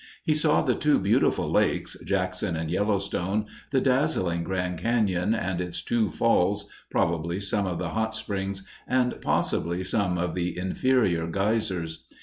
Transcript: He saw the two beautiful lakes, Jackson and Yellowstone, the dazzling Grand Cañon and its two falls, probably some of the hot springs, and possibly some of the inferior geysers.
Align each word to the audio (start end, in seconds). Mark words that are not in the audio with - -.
He 0.23 0.33
saw 0.33 0.63
the 0.63 0.73
two 0.73 0.97
beautiful 0.97 1.51
lakes, 1.51 1.95
Jackson 2.03 2.55
and 2.55 2.71
Yellowstone, 2.71 3.45
the 3.69 3.79
dazzling 3.79 4.43
Grand 4.43 4.79
Cañon 4.79 5.37
and 5.37 5.61
its 5.61 5.83
two 5.83 6.09
falls, 6.09 6.67
probably 6.89 7.39
some 7.39 7.67
of 7.67 7.77
the 7.77 7.89
hot 7.89 8.15
springs, 8.15 8.65
and 8.87 9.21
possibly 9.21 9.83
some 9.83 10.17
of 10.17 10.33
the 10.33 10.57
inferior 10.57 11.27
geysers. 11.27 12.07